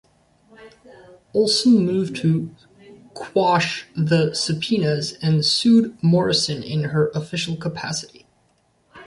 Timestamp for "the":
3.95-4.33